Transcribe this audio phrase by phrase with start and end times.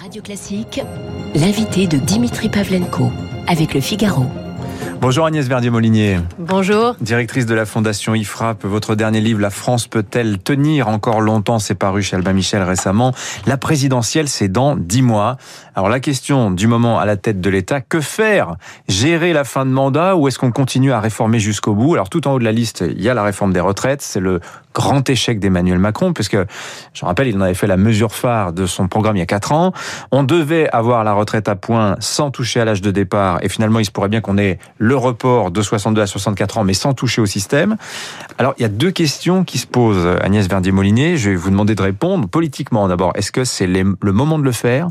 [0.00, 0.80] Radio Classique,
[1.34, 3.12] l'invité de Dimitri Pavlenko
[3.46, 4.24] avec le Figaro.
[5.02, 6.20] Bonjour Agnès Verdier-Molinier.
[6.38, 6.94] Bonjour.
[7.02, 11.74] Directrice de la Fondation IFRAP, votre dernier livre, La France peut-elle tenir encore longtemps C'est
[11.74, 13.12] paru chez Albin Michel récemment.
[13.46, 15.36] La présidentielle, c'est dans dix mois.
[15.74, 18.56] Alors la question du moment à la tête de l'État, que faire?
[18.88, 21.94] Gérer la fin de mandat ou est-ce qu'on continue à réformer jusqu'au bout?
[21.94, 24.02] Alors tout en haut de la liste, il y a la réforme des retraites.
[24.02, 24.40] C'est le
[24.74, 26.38] grand échec d'Emmanuel Macron, puisque,
[26.92, 29.26] je rappelle, il en avait fait la mesure phare de son programme il y a
[29.26, 29.72] quatre ans.
[30.12, 33.78] On devait avoir la retraite à point sans toucher à l'âge de départ, et finalement,
[33.78, 36.94] il se pourrait bien qu'on ait le report de 62 à 64 ans, mais sans
[36.94, 37.76] toucher au système.
[38.38, 41.16] Alors, il y a deux questions qui se posent, Agnès Verdier-Molinier.
[41.16, 43.12] Je vais vous demander de répondre politiquement d'abord.
[43.16, 44.88] Est-ce que c'est le moment de le faire?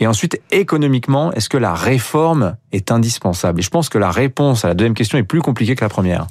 [0.00, 3.60] Et ensuite, économiquement, est-ce que la réforme est indispensable?
[3.60, 5.88] Et je pense que la réponse à la deuxième question est plus compliquée que la
[5.88, 6.26] première.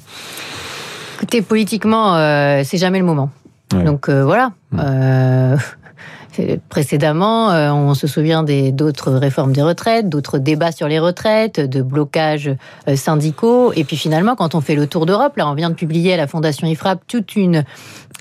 [1.18, 3.30] Écoutez, politiquement, euh, c'est jamais le moment.
[3.72, 4.52] Donc euh, voilà.
[4.78, 5.56] Euh,
[6.68, 12.50] précédemment, on se souvient d'autres réformes des retraites, d'autres débats sur les retraites, de blocages
[12.94, 13.72] syndicaux.
[13.74, 16.16] Et puis finalement, quand on fait le tour d'Europe, là, on vient de publier à
[16.16, 17.64] la Fondation IFRAP toute une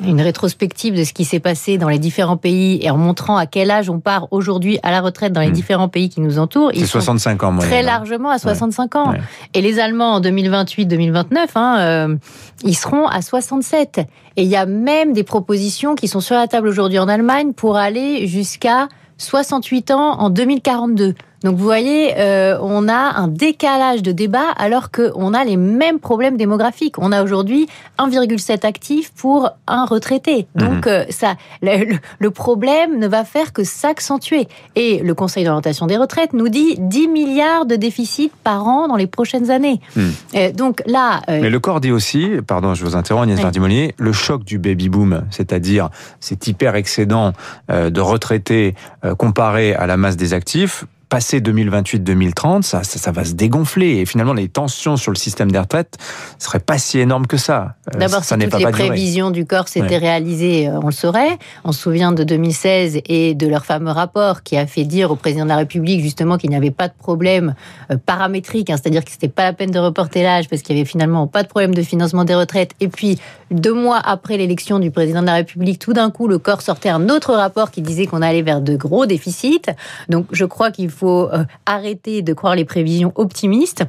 [0.05, 3.45] une rétrospective de ce qui s'est passé dans les différents pays et en montrant à
[3.45, 5.53] quel âge on part aujourd'hui à la retraite dans les hmm.
[5.53, 6.71] différents pays qui nous entourent.
[6.73, 9.13] C'est 65 ans, Très largement à 65 ans.
[9.53, 12.15] Et les Allemands en 2028-2029, hein, euh,
[12.63, 14.02] ils seront à 67.
[14.35, 17.53] Et il y a même des propositions qui sont sur la table aujourd'hui en Allemagne
[17.53, 21.16] pour aller jusqu'à 68 ans en 2042.
[21.43, 25.99] Donc vous voyez, euh, on a un décalage de débat alors qu'on a les mêmes
[25.99, 26.97] problèmes démographiques.
[26.97, 27.67] On a aujourd'hui
[27.99, 30.47] 1,7 actifs pour un retraité.
[30.55, 30.67] Mhm.
[30.67, 34.47] Donc euh, ça, le, problème ne va faire que s'accentuer.
[34.75, 38.95] Et le Conseil d'orientation des retraites nous dit 10 milliards de déficit par an dans
[38.95, 39.80] les prochaines années.
[39.95, 40.11] Mhm.
[40.35, 41.21] Euh, donc là...
[41.27, 43.91] Mais le corps dit aussi, pardon, je vous interromps Agnès oui.
[43.97, 47.33] le choc du baby-boom, c'est-à-dire cet hyper excédent
[47.69, 48.75] de retraités
[49.17, 53.97] comparé à la masse des actifs, passé 2028-2030, ça, ça, va se dégonfler.
[53.97, 55.97] Et finalement, les tensions sur le système des retraites
[56.39, 57.76] ne seraient pas si énormes que ça.
[57.93, 61.37] Euh, D'abord, si toutes les prévisions du corps s'étaient réalisées, euh, on le saurait.
[61.64, 65.15] On se souvient de 2016 et de leur fameux rapport qui a fait dire au
[65.15, 67.55] président de la République justement qu'il n'y avait pas de problème
[67.92, 70.80] euh, paramétrique, hein, c'est-à-dire que c'était pas la peine de reporter l'âge parce qu'il y
[70.80, 72.71] avait finalement pas de problème de financement des retraites.
[72.80, 73.20] Et puis,
[73.52, 76.89] deux mois après l'élection du président de la République, tout d'un coup, le corps sortait
[76.89, 79.61] un autre rapport qui disait qu'on allait vers de gros déficits.
[80.09, 83.86] Donc, je crois qu'il faut euh, arrêter de croire les prévisions optimistes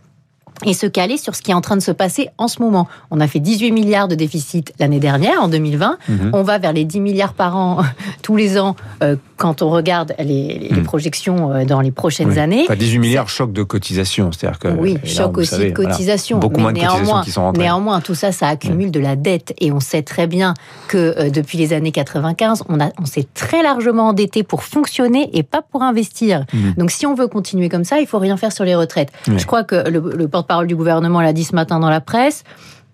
[0.64, 2.88] et se caler sur ce qui est en train de se passer en ce moment.
[3.10, 5.98] On a fait 18 milliards de déficit l'année dernière, en 2020.
[6.08, 6.30] Mhm.
[6.32, 7.82] On va vers les 10 milliards par an
[8.22, 10.82] tous les ans euh, quand on regarde les, mhm.
[10.82, 12.64] projections euh, dans les prochaines années.
[12.64, 16.38] Enfin, 18 milliards choc de cotisation, c'est-à-dire que oui, choc aussi de cotisation.
[16.38, 19.72] beaucoup moins de néanmoins, qui sont Néanmoins, tout ça, ça accumule de la dette et
[19.72, 20.54] on sait très bien
[20.88, 25.30] que euh, depuis les années 95, on, a, on s'est très largement endetté pour fonctionner
[25.32, 26.44] et pas pour investir.
[26.52, 26.74] Mhm.
[26.76, 29.10] Donc, si on veut continuer comme ça, il faut rien faire sur les retraites.
[29.26, 32.44] Je crois que le, le porte-parole du gouvernement l'a dit ce matin dans la presse.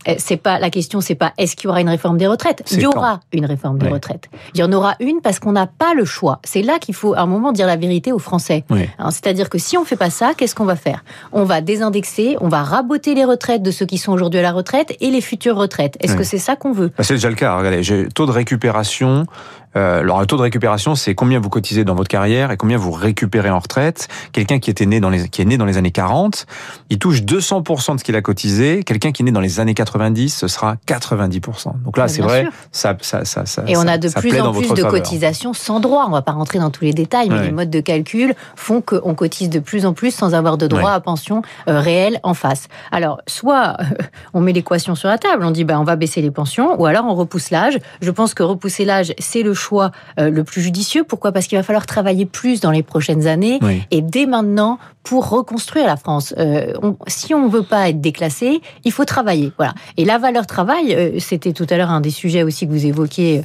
[0.09, 2.63] Euh, c'est pas la question, c'est pas est-ce qu'il y aura une réforme des retraites?
[2.71, 4.29] Il y aura une réforme des retraites.
[4.55, 6.41] Il y en aura une parce qu'on n'a pas le choix.
[6.45, 8.65] C'est là qu'il faut à un moment dire la vérité aux Français.
[9.11, 11.05] C'est-à-dire que si on fait pas ça, qu'est-ce qu'on va faire?
[11.33, 14.53] On va désindexer, on va raboter les retraites de ceux qui sont aujourd'hui à la
[14.53, 15.97] retraite et les futures retraites.
[16.01, 16.93] Est-ce que c'est ça qu'on veut?
[16.97, 17.57] Bah, C'est déjà le cas.
[17.57, 19.27] Regardez, j'ai taux de récupération
[19.77, 22.77] euh, alors, le taux de récupération, c'est combien vous cotisez dans votre carrière et combien
[22.77, 24.09] vous récupérez en retraite.
[24.33, 26.47] Quelqu'un qui était né dans les, qui est né dans les années 40,
[26.91, 28.85] il touche 200% de ce qu'il a cotisé.
[28.85, 31.83] Quelqu'un qui est né dans les années 90, ce sera 90%.
[31.85, 34.69] Donc là, c'est vrai, ça, ça, ça, ça, Et on a de plus en plus
[34.69, 36.05] de cotisations sans droit.
[36.07, 39.15] On va pas rentrer dans tous les détails, mais les modes de calcul font qu'on
[39.15, 42.69] cotise de plus en plus sans avoir de droit à pension euh, réelle en face.
[42.93, 43.85] Alors, soit euh,
[44.35, 46.87] on met l'équation sur la table, on dit bah on va baisser les pensions, ou
[46.87, 47.79] alors on repousse l'âge.
[48.01, 51.05] Je pense que repousser l'âge, c'est le choix euh, le plus judicieux.
[51.05, 51.33] Pourquoi?
[51.33, 53.59] Parce qu'il va falloir travailler plus dans les prochaines années
[53.91, 56.35] et dès maintenant pour reconstruire la France.
[56.39, 56.73] Euh,
[57.07, 59.53] si on veut pas être déclassé, il faut travailler.
[59.59, 59.75] Voilà.
[59.99, 62.87] Et la valeur travail, euh, c'était tout à l'heure un des sujets aussi que vous
[62.87, 63.43] évoquiez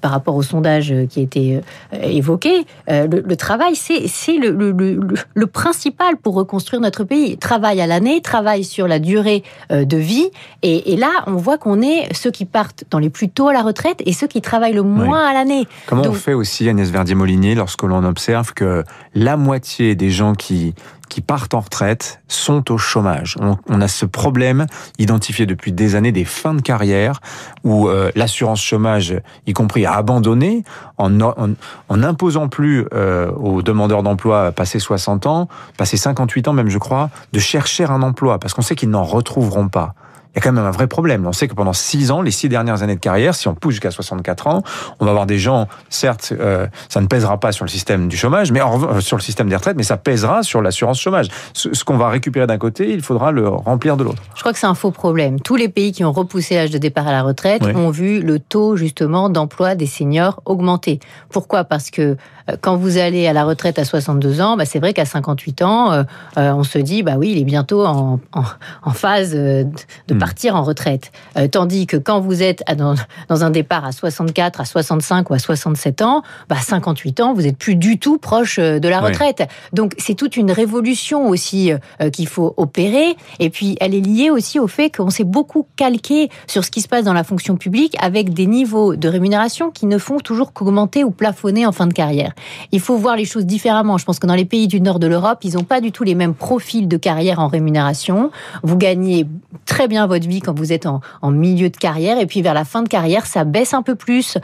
[0.00, 1.62] par rapport au sondage qui était
[2.02, 2.66] évoqué.
[2.88, 5.00] Le, travail, c'est le, le,
[5.34, 7.38] le, principal pour reconstruire notre pays.
[7.38, 10.28] Travail à l'année, travail sur la durée de vie.
[10.62, 13.52] Et, et là, on voit qu'on est ceux qui partent dans les plus tôt à
[13.52, 15.57] la retraite et ceux qui travaillent le moins à l'année.
[15.86, 18.84] Comment on fait aussi, Agnès Verdier-Molinier, lorsque l'on observe que
[19.14, 20.74] la moitié des gens qui,
[21.08, 23.36] qui partent en retraite sont au chômage?
[23.40, 24.66] On, a ce problème
[24.98, 27.20] identifié depuis des années des fins de carrière
[27.64, 29.14] où euh, l'assurance chômage,
[29.46, 30.64] y compris, a abandonné
[30.98, 36.68] en, en, imposant plus euh, aux demandeurs d'emploi passés 60 ans, passés 58 ans même,
[36.68, 39.94] je crois, de chercher un emploi parce qu'on sait qu'ils n'en retrouveront pas.
[40.34, 41.26] Il y a quand même un vrai problème.
[41.26, 43.74] On sait que pendant six ans, les six dernières années de carrière, si on pousse
[43.74, 44.62] jusqu'à 64 ans,
[45.00, 48.16] on va avoir des gens, certes, euh, ça ne pèsera pas sur le système du
[48.16, 51.28] chômage, mais en, sur le système des retraites, mais ça pèsera sur l'assurance chômage.
[51.54, 54.22] Ce, ce qu'on va récupérer d'un côté, il faudra le remplir de l'autre.
[54.34, 55.40] Je crois que c'est un faux problème.
[55.40, 58.38] Tous les pays qui ont repoussé l'âge de départ à la retraite ont vu le
[58.38, 61.00] taux justement d'emploi des seniors augmenter.
[61.30, 61.64] Pourquoi?
[61.64, 62.16] Parce que euh,
[62.60, 65.92] quand vous allez à la retraite à 62 ans, bah c'est vrai qu'à 58 ans,
[65.92, 66.04] euh,
[66.36, 68.42] on se dit bah oui, il est bientôt en, en,
[68.82, 69.66] en phase de,
[70.08, 70.20] de Hmm.
[70.20, 71.12] partir en retraite.
[71.36, 72.94] Euh, tandis que quand vous êtes dans,
[73.28, 77.46] dans, un départ à 64, à 65 ou à 67 ans, bah 58 ans, vous
[77.46, 79.44] êtes plus du tout proche euh, de la retraite.
[79.72, 83.16] Donc c'est toute une révolution aussi euh, qu'il faut opérer.
[83.38, 86.80] Et puis elle est liée aussi au fait qu'on s'est beaucoup calqué sur ce qui
[86.80, 90.52] se passe dans la fonction publique avec des niveaux de rémunération qui ne font toujours
[90.52, 92.32] qu'augmenter ou plafonner en fin de carrière.
[92.72, 93.98] Il faut voir les choses différemment.
[93.98, 96.04] Je pense que dans les pays du nord de l'Europe, ils n'ont pas du tout
[96.04, 98.30] les mêmes profils de carrière en rémunération.
[98.62, 99.26] Vous gagnez
[99.66, 102.18] très bien votre vie quand vous êtes en, en, milieu de carrière.
[102.18, 104.38] Et puis vers la fin de carrière, ça baisse un peu plus.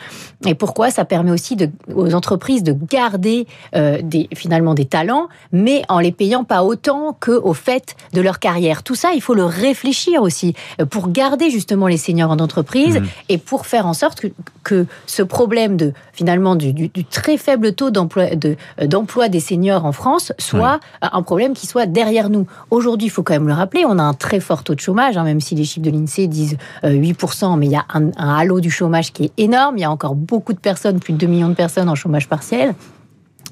[0.46, 0.90] Et pourquoi?
[0.90, 6.00] Ça permet aussi de, aux entreprises de garder euh, des, finalement des talents, mais en
[6.00, 8.82] les payant pas autant qu'au fait de leur carrière.
[8.82, 12.98] Tout ça, il faut le réfléchir aussi euh, pour garder justement les seniors en entreprise
[12.98, 13.06] mmh.
[13.30, 14.28] et pour faire en sorte que,
[14.62, 19.28] que, ce problème de finalement du, du, du très faible taux d'emploi de, euh, d'emploi
[19.28, 22.46] des seniors en France soit un problème qui soit derrière nous.
[22.70, 25.16] Aujourd'hui, il faut quand même le rappeler, on a un très fort taux de chômage,
[25.16, 28.34] hein, même si les chiffres de l'INSEE disent 8%, mais il y a un, un
[28.36, 29.76] halo du chômage qui est énorme.
[29.78, 32.28] Il y a encore beaucoup de personnes, plus de 2 millions de personnes en chômage
[32.28, 32.74] partiel.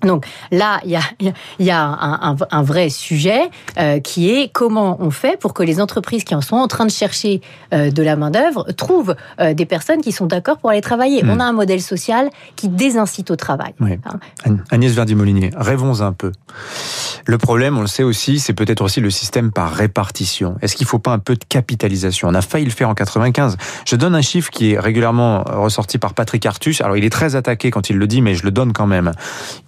[0.02, 1.02] Donc là, il y a,
[1.58, 5.62] y a un, un, un, vrai sujet euh, qui est comment on fait pour que
[5.62, 7.40] les entreprises qui en sont en train de chercher
[7.72, 11.22] euh, de la main-d'œuvre trouvent euh, des personnes qui sont d'accord pour aller travailler.
[11.22, 11.30] Mmh.
[11.30, 13.74] On a un modèle social qui désincite au travail.
[13.80, 13.98] Oui.
[14.04, 16.32] Hein Agnès Verdi-Molinier, rêvons un peu.
[17.26, 20.56] Le problème, on le sait aussi, c'est peut-être aussi le système par répartition.
[20.60, 22.28] Est-ce qu'il ne faut pas un peu de capitalisation?
[22.28, 23.56] On a failli le faire en 95.
[23.86, 26.80] Je donne un chiffre qui est régulièrement ressorti par Patrick Artus.
[26.80, 29.12] Alors, il est très attaqué quand il le dit, mais je le donne quand même.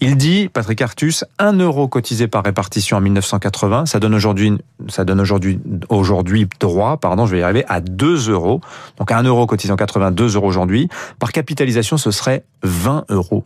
[0.00, 4.52] Il dit, Patrick Artus, 1 euro cotisé par répartition en 1980, ça donne aujourd'hui,
[4.88, 8.60] ça donne aujourd'hui, aujourd'hui droit, pardon, je vais y arriver, à 2 euros.
[8.98, 10.88] Donc 1 euro cotisé en 80, 2 euros aujourd'hui.
[11.18, 13.44] Par capitalisation, ce serait 20 euros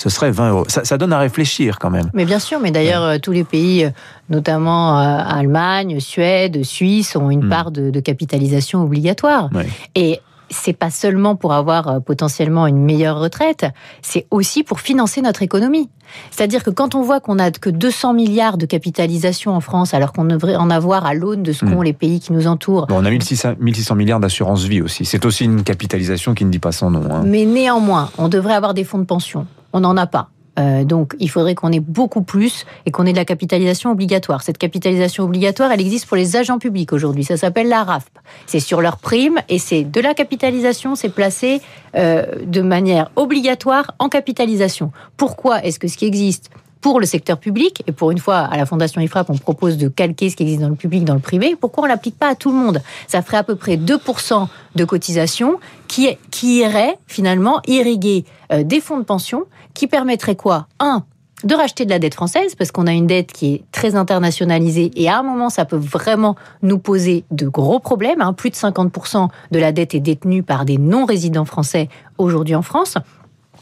[0.00, 0.64] ce serait 20 euros.
[0.68, 2.08] Ça, ça, donne à réfléchir quand même.
[2.14, 3.18] Mais bien sûr, mais d'ailleurs, ouais.
[3.18, 3.90] tous les pays,
[4.30, 7.48] notamment euh, Allemagne, Suède, Suisse, ont une mmh.
[7.48, 9.50] part de, de, capitalisation obligatoire.
[9.52, 9.66] Ouais.
[9.96, 13.66] Et c'est pas seulement pour avoir euh, potentiellement une meilleure retraite,
[14.02, 15.88] c'est aussi pour financer notre économie.
[16.30, 20.12] C'est-à-dire que quand on voit qu'on a que 200 milliards de capitalisation en France, alors
[20.12, 21.84] qu'on devrait en avoir à l'aune de ce qu'ont mmh.
[21.84, 22.86] les pays qui nous entourent.
[22.86, 25.04] Bon, on a 1600, 1600 milliards d'assurance vie aussi.
[25.04, 27.04] C'est aussi une capitalisation qui ne dit pas son nom.
[27.10, 27.22] Hein.
[27.26, 29.46] Mais néanmoins, on devrait avoir des fonds de pension.
[29.72, 30.30] On n'en a pas.
[30.58, 34.42] Euh, donc, il faudrait qu'on ait beaucoup plus et qu'on ait de la capitalisation obligatoire.
[34.42, 37.24] Cette capitalisation obligatoire, elle existe pour les agents publics aujourd'hui.
[37.24, 38.10] Ça s'appelle la RAFP.
[38.46, 41.60] C'est sur leur prime et c'est de la capitalisation, c'est placé
[41.94, 44.92] euh, de manière obligatoire en capitalisation.
[45.16, 48.56] Pourquoi est-ce que ce qui existe pour le secteur public, et pour une fois, à
[48.56, 51.20] la Fondation IFRAP, on propose de calquer ce qui existe dans le public, dans le
[51.20, 52.80] privé, pourquoi on ne l'applique pas à tout le monde?
[53.06, 55.58] Ça ferait à peu près 2% de cotisation
[55.88, 59.44] qui, qui irait finalement irriguer euh, des fonds de pension
[59.74, 60.66] qui permettraient quoi?
[60.80, 61.04] Un,
[61.44, 64.90] de racheter de la dette française, parce qu'on a une dette qui est très internationalisée,
[64.96, 68.20] et à un moment, ça peut vraiment nous poser de gros problèmes.
[68.20, 68.32] Hein.
[68.32, 71.88] Plus de 50% de la dette est détenue par des non-résidents français
[72.18, 72.98] aujourd'hui en France.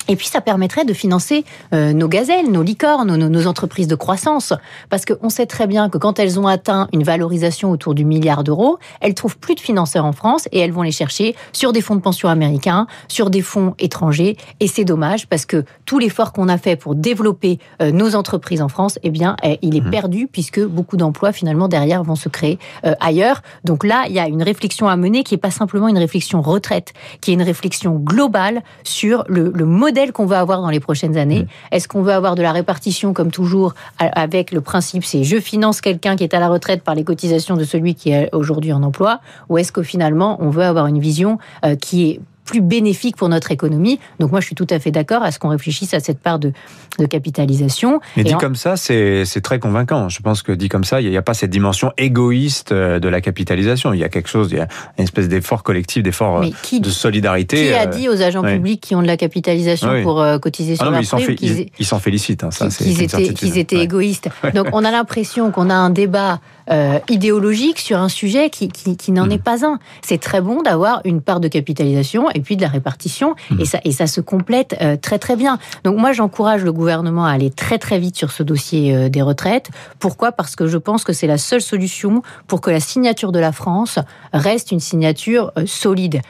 [0.08, 3.94] Et puis, ça permettrait de financer euh, nos gazelles, nos licornes, nos, nos, entreprises de
[3.94, 4.52] croissance.
[4.90, 8.44] Parce qu'on sait très bien que quand elles ont atteint une valorisation autour du milliard
[8.44, 11.80] d'euros, elles trouvent plus de financeurs en France et elles vont les chercher sur des
[11.80, 14.36] fonds de pension américains, sur des fonds étrangers.
[14.60, 18.62] Et c'est dommage parce que tout l'effort qu'on a fait pour développer euh, nos entreprises
[18.62, 19.90] en France, eh bien, eh, il est mmh.
[19.90, 23.42] perdu puisque beaucoup d'emplois, finalement, derrière vont se créer euh, ailleurs.
[23.64, 26.42] Donc là, il y a une réflexion à mener qui n'est pas simplement une réflexion
[26.42, 30.80] retraite, qui est une réflexion globale sur le, le modèle qu'on veut avoir dans les
[30.80, 31.42] prochaines années.
[31.42, 31.74] Mmh.
[31.74, 35.80] Est-ce qu'on veut avoir de la répartition comme toujours avec le principe c'est je finance
[35.80, 38.82] quelqu'un qui est à la retraite par les cotisations de celui qui est aujourd'hui en
[38.82, 43.16] emploi ou est-ce que finalement on veut avoir une vision euh, qui est plus bénéfique
[43.16, 43.98] pour notre économie.
[44.20, 46.38] Donc moi, je suis tout à fait d'accord à ce qu'on réfléchisse à cette part
[46.38, 46.52] de,
[46.98, 48.00] de capitalisation.
[48.16, 48.38] Mais dit en...
[48.38, 50.08] comme ça, c'est très convaincant.
[50.08, 53.08] Je pense que dit comme ça, il n'y a pas cette dimension égoïste euh, de
[53.08, 53.92] la capitalisation.
[53.92, 57.68] Il y a quelque chose, il y a une espèce d'effort collectif, d'effort de solidarité.
[57.68, 60.02] Qui a dit aux agents euh, publics qui ont de la capitalisation oui.
[60.02, 61.36] pour euh, cotiser sur ah non, leur ils s'en fait,
[61.78, 62.44] ils s'en félicitent.
[62.44, 63.82] Hein, ça, qu'ils étaient, qu étaient ouais.
[63.82, 64.28] égoïstes.
[64.54, 68.96] Donc on a l'impression qu'on a un débat euh, idéologique sur un sujet qui, qui,
[68.96, 69.32] qui n'en mmh.
[69.32, 69.78] est pas un.
[70.02, 73.34] C'est très bon d'avoir une part de capitalisation et puis de la répartition.
[73.50, 73.60] Mmh.
[73.60, 75.58] Et, ça, et ça se complète euh, très très bien.
[75.84, 79.22] Donc moi, j'encourage le gouvernement à aller très très vite sur ce dossier euh, des
[79.22, 79.70] retraites.
[79.98, 80.32] Pourquoi?
[80.32, 83.52] Parce que je pense que c'est la seule solution pour que la signature de la
[83.52, 83.98] France
[84.32, 86.20] reste une signature euh, solide.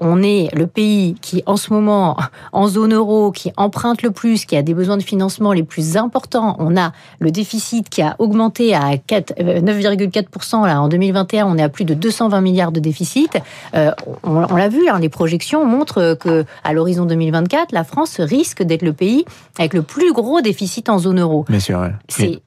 [0.00, 2.16] on est le pays qui, en ce moment,
[2.52, 5.96] en zone euro, qui emprunte le plus, qui a des besoins de financement les plus
[5.96, 6.56] importants.
[6.58, 8.96] On a le déficit qui a augmenté à
[9.86, 11.46] 9,4% là en 2021.
[11.46, 13.38] On est à plus de 220 milliards de déficit.
[14.22, 18.82] on, l'a vu, hein, les projections montrent que à l'horizon 2024, la France risque d'être
[18.82, 19.24] le pays
[19.58, 21.44] avec le plus gros déficit en zone euro.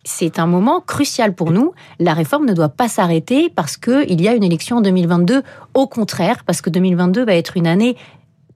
[0.04, 1.74] C'est un moment crucial pour nous.
[2.00, 5.44] La réforme ne doit pas s'arrêter parce qu'il y a une élection en 2022.
[5.74, 7.96] Au contraire, parce que 2022 va être une année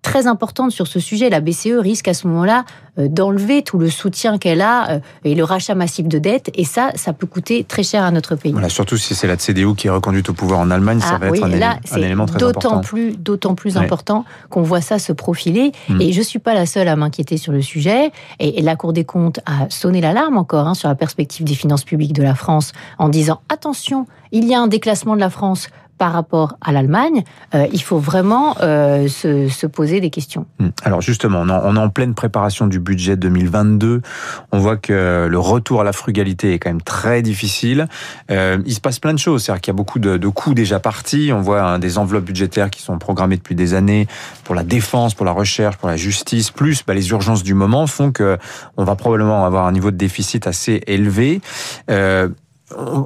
[0.04, 1.32] très importante sur ce sujet.
[1.32, 2.66] La BCE risque à ce moment-là
[3.00, 6.52] euh, d'enlever tout le soutien qu'elle a euh, et le rachat massif de dettes.
[6.54, 8.52] Et ça, ça peut coûter très cher à notre pays.
[8.52, 11.18] Voilà, surtout si c'est la CDU qui est reconduite au pouvoir en Allemagne, ça ah
[11.18, 12.82] va être un, élément, très important.
[12.82, 15.72] Plus, d'autant plus important qu'on voit ça se profiler.
[15.90, 16.02] Hmm.
[16.02, 18.12] Et je ne suis pas la seule à m'inquiéter sur le sujet.
[18.40, 21.84] Et, la Cour des comptes a sonné l'alarme encore hein, sur la perspective des finances
[21.84, 25.70] publiques de la France en disant attention, il y a un déclassement de la France
[26.04, 27.24] par rapport à l'Allemagne,
[27.56, 30.46] euh, il faut vraiment euh, se, poser des questions.
[30.60, 30.72] Hmm.
[30.84, 34.02] Alors justement, on est en pleine préparation du budget 2022.
[34.52, 37.88] On voit que le retour à la frugalité est quand même très difficile.
[38.32, 40.78] Euh, il se passe plein de choses, c'est-à-dire qu'il y a beaucoup de, coûts déjà
[40.82, 41.32] partis.
[41.34, 44.06] On voit hein, des enveloppes budgétaires qui sont programmées depuis des années
[44.44, 46.52] pour la défense, pour la recherche, pour la justice.
[46.52, 48.38] Plus bah, les urgences du moment font que
[48.76, 51.40] on va probablement avoir un niveau de déficit assez élevé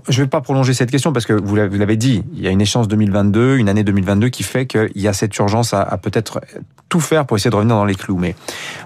[0.10, 2.52] je ne vais pas prolonger cette question parce que vous l'avez dit, il y a
[2.52, 6.42] une échéance 2022, une année 2022 qui fait qu'il y a cette urgence à, peut-être
[6.90, 8.18] tout faire pour essayer de revenir dans les clous.
[8.18, 8.36] Mais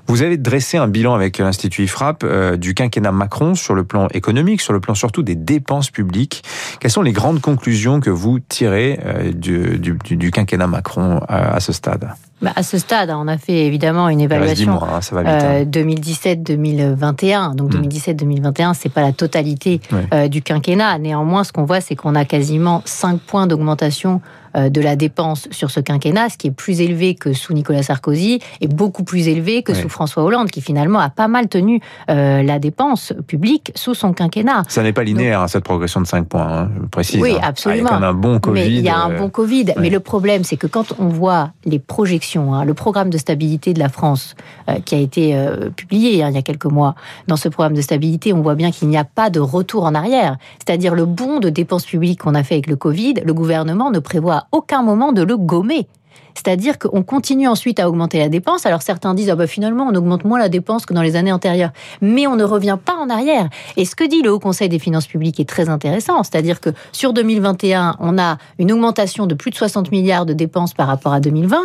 [0.08, 4.08] vous avez dressé un bilan avec l'Institut IFRAP euh, du quinquennat Macron sur le plan
[4.14, 6.44] économique, sur le plan surtout des dépenses publiques.
[6.80, 12.10] Quelles sont les grandes conclusions que vous tirez euh, du, quinquennat Macron à ce stade?
[12.42, 17.36] Bah, à ce stade, on a fait évidemment une évaluation 2017-2021.
[17.36, 18.74] Hein, Donc 2017-2021, hmm.
[18.74, 19.80] c'est pas la totalité
[20.14, 20.98] euh, du quinquennat.
[20.98, 25.48] Néanmoins, ce qu'on voit, c'est qu'on a quasiment 5 points d'augmentation euh, de la dépense
[25.52, 29.28] sur ce quinquennat, ce qui est plus élevé que sous Nicolas Sarkozy et beaucoup plus
[29.28, 33.72] élevé que sous François Hollande, qui finalement a pas mal tenu euh, la dépense publique
[33.76, 34.64] sous son quinquennat.
[34.68, 37.22] Ça n'est pas linéaire, hein, cette progression de 5 points, hein, je précise.
[37.22, 37.90] Oui, absolument.
[37.92, 38.62] Ah, il y a un bon Covid.
[38.62, 39.66] Mais il y a un bon Covid.
[39.80, 43.74] Mais le problème, c'est que quand on voit les projections, hein, le programme de stabilité
[43.74, 44.36] de la France,
[44.70, 45.36] euh, qui a été
[45.76, 46.96] publié il y a quelques mois,
[47.28, 49.96] dans ce programme de stabilité, on voit bien qu'il n'y a pas de retour en
[49.96, 50.38] arrière.
[50.60, 54.00] C'est-à-dire le bond de dépenses publiques qu'on a fait avec le Covid, le gouvernement ne
[54.00, 55.88] prévoit aucun moment de le gommer.
[56.34, 58.66] C'est-à-dire qu'on continue ensuite à augmenter la dépense.
[58.66, 61.32] Alors certains disent ah bah finalement on augmente moins la dépense que dans les années
[61.32, 61.72] antérieures,
[62.02, 63.50] mais on ne revient pas en arrière.
[63.78, 66.70] Et ce que dit le Haut Conseil des finances publiques est très intéressant, c'est-à-dire que
[66.92, 71.14] sur 2021 on a une augmentation de plus de 60 milliards de dépenses par rapport
[71.14, 71.58] à 2020,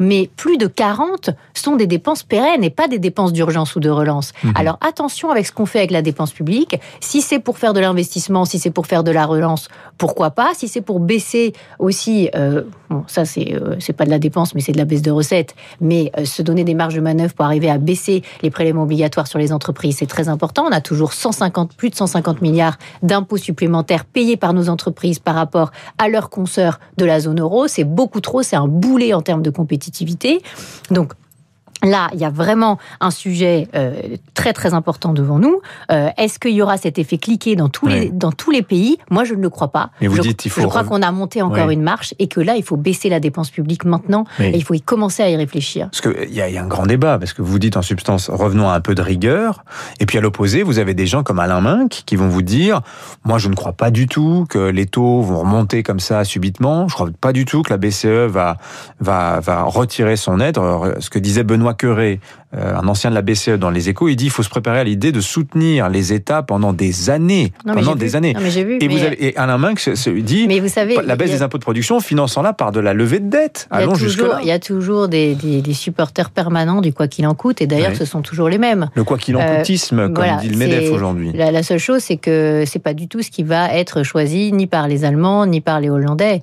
[0.00, 3.90] mais plus de 40 sont des dépenses pérennes et pas des dépenses d'urgence ou de
[3.90, 4.32] relance.
[4.42, 4.52] Mhm.
[4.56, 6.80] Alors attention avec ce qu'on fait avec la dépense publique.
[7.00, 10.52] Si c'est pour faire de l'investissement, si c'est pour faire de la relance, pourquoi pas?
[10.54, 14.60] Si c'est pour baisser aussi, euh, bon ça c'est euh, pas de la dépense, mais
[14.60, 15.54] c'est de la baisse de recettes.
[15.80, 19.26] Mais euh, se donner des marges de manœuvre pour arriver à baisser les prélèvements obligatoires
[19.26, 20.64] sur les entreprises, c'est très important.
[20.68, 25.34] On a toujours 150, plus de 150 milliards d'impôts supplémentaires payés par nos entreprises par
[25.34, 27.66] rapport à leurs consoeurs de la zone euro.
[27.66, 30.42] C'est beaucoup trop, c'est un boulet en termes de compétitivité.
[30.90, 31.12] Donc,
[31.82, 33.92] Là, il y a vraiment un sujet euh,
[34.34, 35.60] très très important devant nous.
[35.90, 38.98] Euh, est-ce qu'il y aura cet effet cliqué dans tous les dans tous les pays?
[39.10, 39.90] Moi, je ne le crois pas.
[40.00, 42.28] Mais vous je, dites, il faut je crois qu'on a monté encore une marche et
[42.28, 45.28] que là, il faut baisser la dépense publique maintenant et il faut y commencer à
[45.28, 45.88] y réfléchir.
[45.90, 48.30] Parce qu'il y, a, y a un grand débat parce que vous dites en substance
[48.30, 49.64] revenons à un peu de rigueur
[50.00, 52.80] et puis à l'opposé, vous avez des gens comme Alain Minck qui vont vous dire
[53.24, 56.88] moi, je ne crois pas du tout que les taux vont remonter comme ça subitement.
[56.88, 58.56] Je crois pas du tout que la BCE va
[59.00, 60.58] va va retirer son aide.
[60.98, 61.71] Ce que disait Benoît
[62.54, 64.78] Euh, un ancien de la BCE dans les échos, il dit qu'il faut se préparer
[64.78, 67.52] à l'idée de soutenir les États pendant des années.
[67.64, 68.34] pendant des années.
[68.36, 71.62] et, vous avez, et Alain Minck dit mais vous savez, la baisse des impôts de
[71.62, 73.68] production finançant-la par de la levée de dette.
[73.70, 74.40] Allons jusque-là.
[74.42, 75.36] Il y a toujours des,
[75.72, 78.90] supporters permanents du quoi qu'il en coûte, et d'ailleurs ce sont toujours les mêmes.
[78.94, 81.32] Le quoi qu'il en euh, coûtisme, comme dit le MEDEF aujourd'hui.
[81.32, 84.52] La, la, seule chose, c'est que c'est pas du tout ce qui va être choisi
[84.52, 86.42] ni par les Allemands, ni par les Hollandais.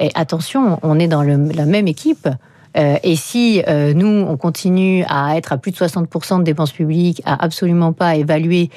[0.00, 2.28] Et attention, on est dans la même équipe.
[2.76, 6.72] Euh, et si euh, nous, on continue à être à plus de 60% de dépenses
[6.72, 8.70] publiques, à absolument pas évaluer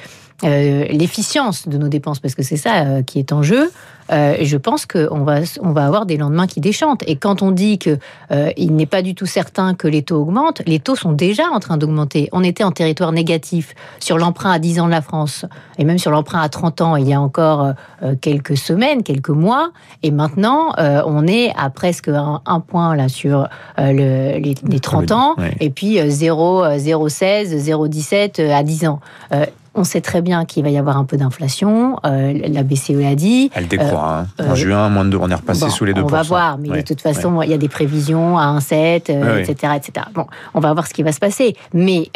[0.44, 3.72] l'efficience de nos dépenses, parce que c'est ça qui est en jeu.
[4.12, 7.04] et je pense qu'on va, on va avoir des lendemains qui déchantent.
[7.08, 8.00] Et quand on dit qu'il
[8.56, 11.60] il n'est pas du tout certain que les taux augmentent, les taux sont déjà en
[11.60, 12.30] train d'augmenter.
[12.32, 15.46] On était en territoire négatif sur l'emprunt à 10 ans de la France,
[15.78, 17.74] et même sur l'emprunt à 30 ans il y a encore
[18.22, 19.72] quelques semaines, quelques mois.
[20.04, 25.70] Et maintenant, on est à presque un, point là sur le, les, 30 ans, et
[25.70, 29.00] puis 0, 0,16, 0,17 à 10 ans.
[29.78, 32.00] Euh, on sait très bien qu'il va y avoir un peu d'inflation.
[32.06, 33.50] Euh, la BCE l'a dit.
[33.54, 34.26] Elle décroît.
[34.40, 34.44] Hein.
[34.44, 36.04] En juin, moins de 2, on est repassé sous les 2%.
[36.04, 39.74] On va voir, mais de toute façon, il y a des prévisions à 1,7, etc.,
[39.76, 40.08] etc.
[40.14, 41.56] Bon, on va voir ce qui va se passer.
[41.74, 42.10] Mais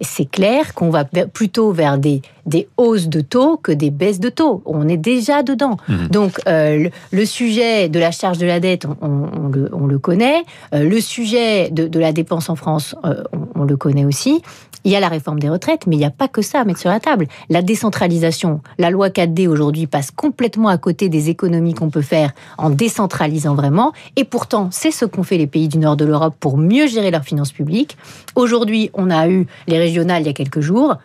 [0.00, 4.28] c'est clair qu'on va plutôt vers des, des hausses de taux que des baisses de
[4.28, 4.62] taux.
[4.66, 5.76] On est déjà dedans.
[5.88, 6.08] Mhm.
[6.08, 10.42] Donc euh, le, sujet de la charge de la dette, on, le, connaît.
[10.74, 13.22] Euh, le sujet de, la dépense en France, euh,
[13.54, 14.42] on, le connaît aussi.
[14.86, 16.64] Il y a la réforme des retraites, mais il n'y a pas que ça à
[16.64, 17.26] mettre sur la table.
[17.48, 22.32] La décentralisation, la loi 4D aujourd'hui passe complètement à côté des économies qu'on peut faire
[22.58, 23.94] en décentralisant vraiment.
[24.16, 27.10] Et pourtant, c'est ce qu'ont fait les pays du nord de l'Europe pour mieux gérer
[27.10, 27.96] leurs finances publiques.
[28.34, 30.96] Aujourd'hui, on a eu les il y a quelques jours.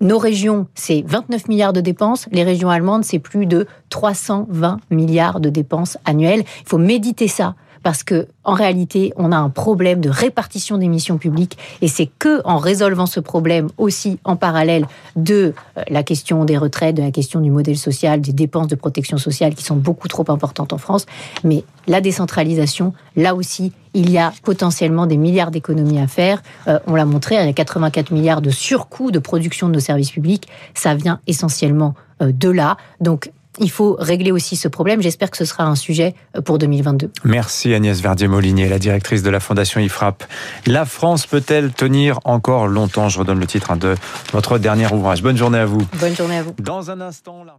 [0.00, 2.26] Nos régions, c'est 29 milliards de dépenses.
[2.32, 6.44] Les régions allemandes, c'est plus de 320 milliards de dépenses annuelles.
[6.62, 7.54] Il faut méditer ça
[7.84, 12.10] parce que en réalité, on a un problème de répartition des missions publiques et c'est
[12.18, 17.02] que en résolvant ce problème aussi en parallèle de euh, la question des retraites, de
[17.02, 20.72] la question du modèle social, des dépenses de protection sociale qui sont beaucoup trop importantes
[20.72, 21.04] en France,
[21.44, 26.42] mais la décentralisation, là aussi, il y a potentiellement des milliards d'économies à faire.
[26.66, 29.80] Euh, on l'a montré, il y a 84 milliards de surcoûts de production de nos
[29.80, 30.48] services publics.
[30.74, 32.78] Ça vient essentiellement euh, de là.
[33.00, 35.00] Donc il faut régler aussi ce problème.
[35.02, 37.10] J'espère que ce sera un sujet euh, pour 2022.
[37.24, 40.24] Merci Agnès Verdier-Molinier, la directrice de la Fondation IFRAP.
[40.66, 43.08] La France peut-elle tenir encore longtemps?
[43.08, 43.94] Je redonne le titre hein, de
[44.32, 45.22] votre dernier ouvrage.
[45.22, 45.82] Bonne journée à vous.
[46.00, 46.54] Bonne journée à vous.
[46.58, 47.56] Dans un instant, la